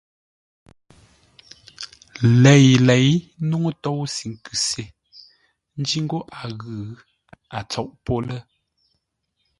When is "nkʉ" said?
4.33-4.53